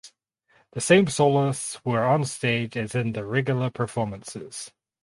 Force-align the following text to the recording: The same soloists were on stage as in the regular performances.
The 0.71 0.81
same 0.81 1.05
soloists 1.05 1.85
were 1.85 2.03
on 2.03 2.25
stage 2.25 2.75
as 2.75 2.95
in 2.95 3.11
the 3.13 3.23
regular 3.23 3.69
performances. 3.69 4.71